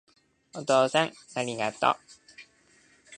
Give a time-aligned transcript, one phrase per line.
[0.55, 1.95] お父さんありがとう